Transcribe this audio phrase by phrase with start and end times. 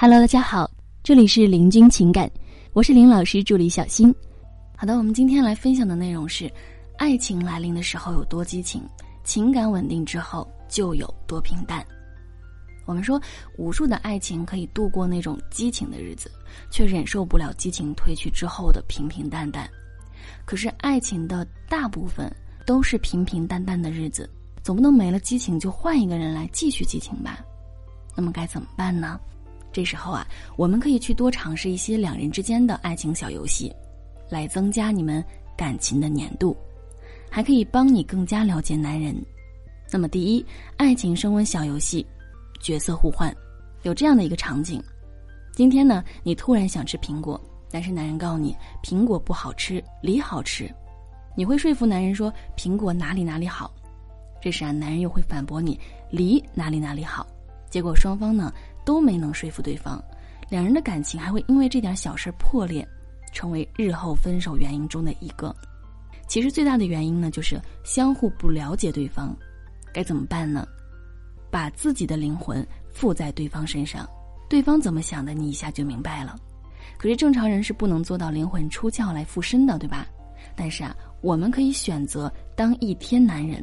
[0.00, 0.70] Hello，大家好，
[1.02, 2.30] 这里是林君情感，
[2.72, 4.14] 我是林老师助理小新。
[4.76, 6.48] 好的，我们今天来分享的内容是：
[6.98, 8.80] 爱情来临的时候有多激情，
[9.24, 11.84] 情感稳定之后就有多平淡。
[12.86, 13.20] 我们说，
[13.56, 16.30] 无数的爱情可以度过那种激情的日子，
[16.70, 19.68] 却忍受不了激情褪去之后的平平淡淡。
[20.44, 22.32] 可是，爱情的大部分
[22.64, 24.30] 都是平平淡淡的日子，
[24.62, 27.40] 总不能没了激情就换一个人来继续激情吧？
[28.14, 29.18] 那么该怎么办呢？
[29.78, 30.26] 这时候啊，
[30.56, 33.72] 我们可以去多尝试一些两人之间的爱情小游戏，
[34.28, 35.24] 来增加你们
[35.56, 36.56] 感情的粘度，
[37.30, 39.14] 还可以帮你更加了解男人。
[39.92, 40.44] 那么，第一，
[40.78, 42.04] 爱情升温小游戏。
[42.60, 43.32] 角色互换，
[43.82, 44.82] 有这样的一个场景：
[45.52, 47.40] 今天呢，你突然想吃苹果，
[47.70, 50.68] 但是男人告诉你苹果不好吃，梨好吃。
[51.36, 53.72] 你会说服男人说苹果哪里哪里好，
[54.42, 55.78] 这时啊，男人又会反驳你
[56.10, 57.24] 梨哪里哪里好。
[57.70, 58.52] 结果双方呢
[58.88, 60.02] 都没能说服对方，
[60.48, 62.88] 两人的感情还会因为这点小事破裂，
[63.34, 65.54] 成为日后分手原因中的一个。
[66.26, 69.36] 其实最大的原因呢，就是相互不了解对方，
[69.92, 70.66] 该怎么办呢？
[71.50, 74.08] 把自己的灵魂附在对方身上，
[74.48, 76.34] 对方怎么想的，你一下就明白了。
[76.96, 80.06] 可是正常人是不能做到灵魂出窍来附身的，对吧？
[80.56, 83.62] 但是啊，我们可以选择当一天男人，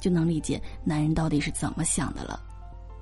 [0.00, 2.42] 就能理解男人到底是怎么想的了。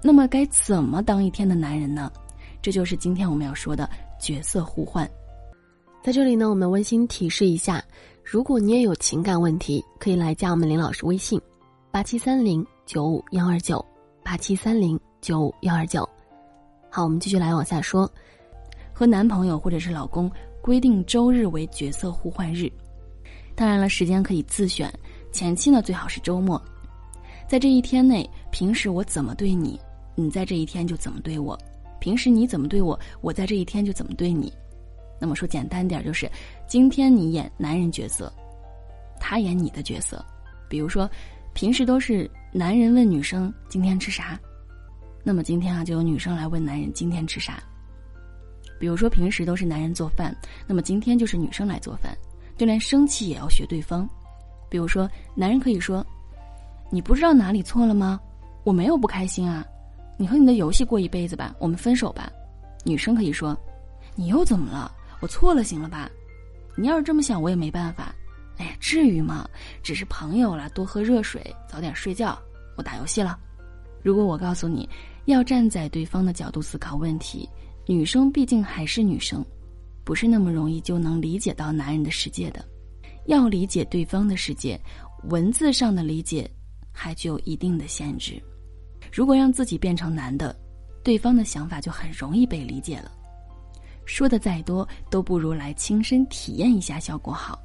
[0.06, 2.12] 那么该怎么当一天的男人呢？
[2.60, 3.88] 这就是今天我们要说的
[4.20, 5.10] 角色互换。
[6.02, 7.83] 在这里呢，我们温馨提示一下：
[8.22, 11.41] 如果你也有情感问题，可以来加我们林老师微信：
[11.91, 13.82] 八七三零九五幺二九。
[14.22, 16.06] 八七三零九五幺二九，
[16.91, 18.10] 好，我们继续来往下说。
[18.92, 20.30] 和男朋友或者是老公
[20.62, 22.70] 规定周日为角色互换日，
[23.55, 24.92] 当然了，时间可以自选。
[25.30, 26.60] 前期呢，最好是周末，
[27.47, 29.78] 在这一天内，平时我怎么对你，
[30.14, 31.56] 你在这一天就怎么对我；
[32.00, 34.52] 平时你怎么对我，我在这一天就怎么对你。
[35.20, 36.30] 那么说简单点，就是
[36.66, 38.32] 今天你演男人角色，
[39.20, 40.24] 他演你的角色。
[40.69, 41.08] 比如说，
[41.53, 42.30] 平时都是。
[42.56, 44.38] 男人问女生今天吃啥，
[45.24, 47.60] 那么今天啊就有女生来问男人今天吃啥。
[48.78, 50.32] 比如说平时都是男人做饭，
[50.64, 52.16] 那么今天就是女生来做饭。
[52.56, 54.08] 就连生气也要学对方。
[54.70, 56.06] 比如说男人可以说
[56.92, 58.20] ：“你不知道哪里错了吗？
[58.62, 59.66] 我没有不开心啊，
[60.16, 62.30] 你和你的游戏过一辈子吧，我们分手吧。”
[62.84, 63.56] 女生可以说
[64.14, 64.92] ：“你又怎么了？
[65.20, 66.10] 我错了，行了吧？
[66.76, 68.14] 你要是这么想，我也没办法。”
[68.58, 69.48] 哎呀，至于吗？
[69.82, 72.38] 只是朋友了，多喝热水，早点睡觉。
[72.76, 73.38] 我打游戏了。
[74.03, 74.88] 如果我告诉你，
[75.24, 77.48] 要站在对方的角度思考问题，
[77.86, 79.44] 女生毕竟还是女生，
[80.04, 82.64] 不是那么容易就能理解到男人的世界的。
[83.26, 84.78] 要理解对方的世界，
[85.30, 86.48] 文字上的理解
[86.92, 88.41] 还具有一定的限制。
[89.14, 90.52] 如果让自己变成男的，
[91.04, 93.12] 对方的想法就很容易被理解了。
[94.04, 97.56] 说的再多，都不如来亲身体验一下效果好。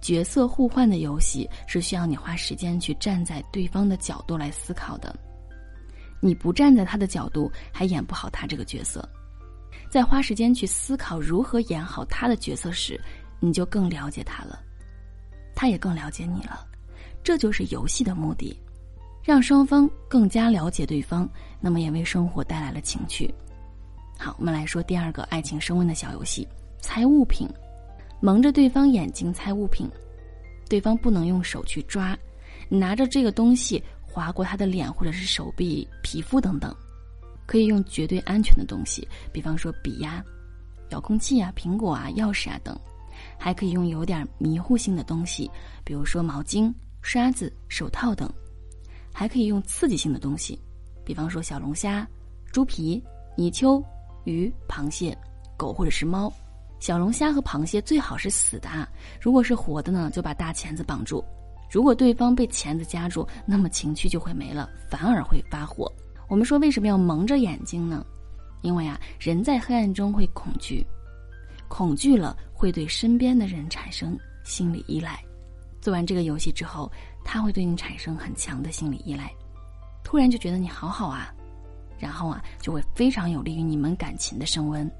[0.00, 5.16] 角色互换的游戏是需要你花时间去站在对方的角度来思考的，
[6.20, 9.08] 你不站在他的角度，还演不好他这个角色。
[9.88, 13.00] 在花时间去思考如何演好他的角色时，
[13.38, 14.58] 你就更了解他了，
[15.54, 16.66] 他也更了解你了。
[17.22, 18.60] 这就是游戏的目的，
[19.24, 21.26] 让双方更加了解对方，
[21.58, 23.34] 那么也为生活带来了情趣。
[24.18, 26.46] 好，我们来说第二个爱情升温的小游戏——
[26.78, 27.48] 猜物品。
[28.20, 29.90] 蒙着对方眼睛猜物品，
[30.68, 32.16] 对方不能用手去抓，
[32.68, 36.74] 拿着这个东西划过他的脸或者是手臂、皮肤等等，
[37.46, 40.22] 可以用绝对安全的东西，比方说笔呀、
[40.90, 42.78] 遥控器啊、苹果啊、钥匙啊等，
[43.38, 45.50] 还可以用有点迷糊性的东西，
[45.82, 48.30] 比如说毛巾、刷子、手套等，
[49.14, 50.60] 还可以用刺激性的东西，
[51.04, 52.06] 比方说小龙虾、
[52.50, 53.00] 猪皮、
[53.36, 53.80] 泥鳅、
[54.24, 55.16] 鱼、螃蟹、
[55.56, 56.30] 狗或者是猫。
[56.80, 58.86] 小龙虾和螃蟹最好是死的啊，
[59.20, 61.24] 如果是活的呢，就把大钳子绑住。
[61.70, 65.90] 如果对方被钳子夹住，那么情趣就会没了，反而会发火。
[66.28, 68.04] 我们说为什么要蒙着眼睛呢？
[68.62, 70.84] 因为啊，人在黑暗中会恐惧，
[71.68, 75.22] 恐惧了会对身边的人产生心理依赖。
[75.84, 76.90] 做完这个游戏之后，
[77.22, 79.30] 他会对你产生很强的心理依赖，
[80.02, 81.30] 突然就觉得你好好啊，
[81.98, 84.90] 然后啊，就会非常有利于你们感情的升温。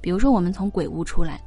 [0.00, 1.42] 比如说，我们从鬼屋出来，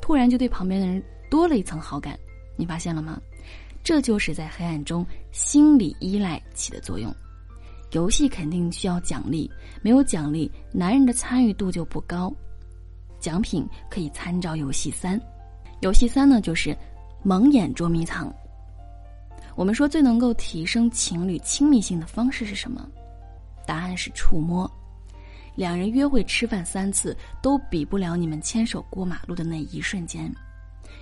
[0.00, 2.18] 突然就对旁边的人多了一层好感，
[2.56, 3.20] 你发现了吗？
[3.84, 7.14] 这就是在黑暗中心理依赖起的作用。
[7.92, 9.50] 游戏肯定需要奖励，
[9.82, 12.32] 没有奖励，男人的参与度就不高。
[13.18, 15.20] 奖品可以参照游戏三，
[15.80, 16.74] 游戏三呢就是
[17.22, 18.32] 蒙眼捉迷藏。
[19.54, 22.88] 我们说最能够提升情侣亲密性的方式是什么？
[23.66, 24.70] 答案是触摸。
[25.54, 30.32] 两人约会吃饭三次都比不了你们牵手过马路的那一瞬间，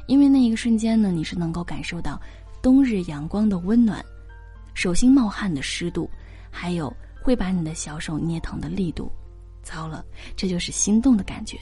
[0.07, 2.21] 因为那一个瞬间呢，你是能够感受到
[2.61, 4.05] 冬日阳光的温暖，
[4.75, 6.11] 手心冒汗的湿度，
[6.51, 6.93] 还有
[7.23, 9.13] 会把你的小手捏疼的力度。
[9.63, 10.05] 糟了，
[10.35, 11.59] 这就是心动的感觉。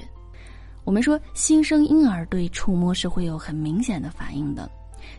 [0.86, 4.70] 我们说，新生婴儿对触摸是会有很明显的反应的。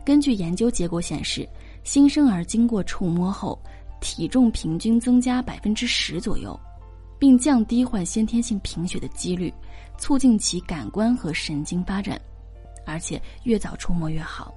[0.03, 1.47] 根据研究结果显示，
[1.83, 3.59] 新生儿经过触摸后，
[4.01, 6.59] 体重平均增加百分之十左右。
[7.19, 9.51] 并降低患先天性贫血的几率，
[9.97, 12.21] 促进其感官和神经发展，
[12.85, 14.53] 而且越早触摸越好。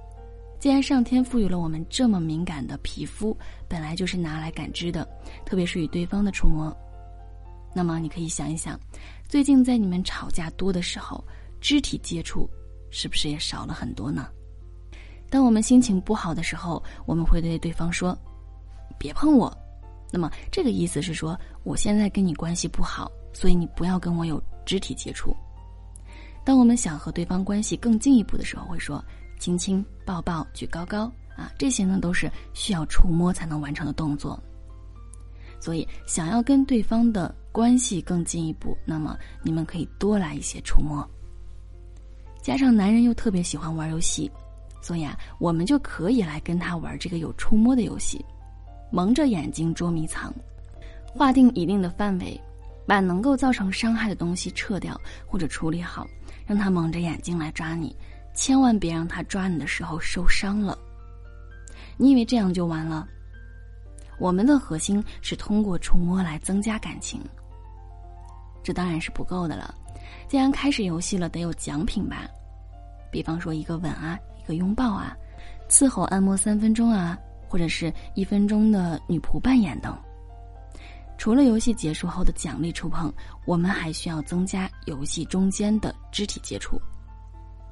[0.59, 3.35] 既然上天赋予了我们这么敏感的皮肤，
[3.67, 5.07] 本来就是拿来感知的，
[5.43, 6.71] 特别是与对方的触摸。
[7.73, 8.79] 那么你可以想一想，
[9.31, 11.23] 最近在你们吵架多的时候，
[11.61, 12.49] 肢体接触
[12.89, 14.27] 是不是也少了很多呢？
[15.29, 18.13] 当我们心情不好的时候，我们会对对方说
[18.99, 19.49] ：“别碰我。”
[20.11, 25.33] 那么这个意思是说，我现在跟你关系不好，所以你不要跟我有肢体接触。
[26.43, 29.01] 当我们想和对方关系更进一步的时候，会说
[29.39, 34.37] 亲亲、抱抱、举高高啊，这些呢都是需要触摸才能完成的动作。
[35.57, 41.07] 所以，想要跟对方的关系更进一步，那么你们可以多来一些触摸。
[42.41, 44.31] 加上男人又特别喜欢玩游戏，
[44.81, 48.23] 所以啊，我们就可以来跟他玩这个有触摸的游戏。
[48.89, 50.33] 蒙着眼睛捉迷藏，
[51.05, 52.39] 划定一定的范围，
[52.85, 56.05] 把能够造成伤害的东西撤掉或者处理好，
[56.45, 57.95] 让他蒙着眼睛来抓你，
[58.33, 60.77] 千万别让他抓你的时候受伤了。
[61.95, 63.07] 你以为这样就完了？
[64.21, 67.19] 我们的核心是通过触摸来增加感情，
[68.61, 69.73] 这当然是不够的了。
[70.27, 72.29] 既然开始游戏了，得有奖品吧？
[73.11, 75.17] 比方说一个吻啊，一个拥抱啊，
[75.67, 77.17] 伺候按摩三分钟啊。
[77.51, 79.93] 或者是一分钟的女仆扮演等。
[81.17, 83.13] 除了游戏结束后的奖励触碰，
[83.45, 86.81] 我们还需要增加游戏中间的肢体接触。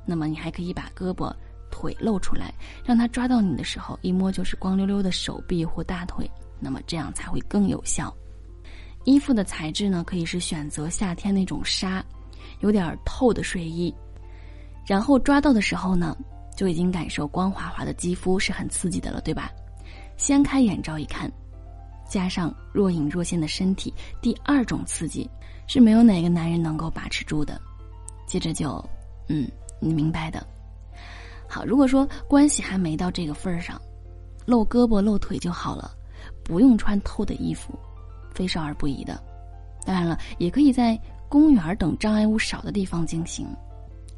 [0.05, 1.33] 那么你还可以把胳膊、
[1.71, 6.29] 腿露出来，让他抓到你的时候，一摸就是光溜溜的手臂或大腿。
[6.59, 8.13] 那么这样才会更有效。
[9.05, 12.03] 衣服的材质呢，可以是选择夏天那种纱，
[12.59, 13.93] 有点透的睡衣。
[14.85, 16.17] 然后抓到的时候呢，
[16.55, 19.49] 就已经感受光滑滑的肌肤是很刺激的了，对吧？
[20.17, 21.31] 掀开眼罩一看，
[22.09, 25.29] 加上若隐若现的身体，第二种刺激
[25.65, 27.59] 是没有哪个男人能够把持住的。
[28.27, 28.83] 接着就，
[29.29, 29.49] 嗯，
[29.79, 30.45] 你明白的。
[31.49, 33.81] 好，如果说关系还没到这个份儿上，
[34.45, 35.91] 露胳膊露腿就好了，
[36.43, 37.73] 不用穿透的衣服，
[38.35, 39.19] 非少儿不宜的。
[39.83, 43.47] 当然了，也可以在公园等障碍物少的地方进行。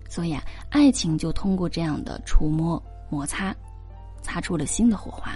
[0.10, 3.56] 所以啊，爱情就通过这样的触摸摩擦，
[4.22, 5.32] 擦出了新的火花。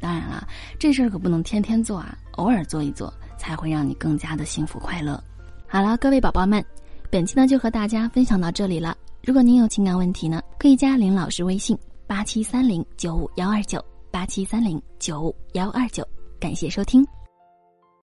[0.00, 0.46] 当然了，
[0.78, 5.20] 这事儿可不能天天做啊，偶尔做一做，才会让你更加的幸福快乐。
[5.66, 6.64] 好了，各位宝宝们，
[7.10, 8.96] 本期呢就和大家分享到这里了。
[9.30, 13.80] 如果您有情感问题呢，可以加林老师微信：八七三零九五幺二九
[14.10, 16.04] 八七三零九五幺二九。
[16.40, 17.06] 感谢收听。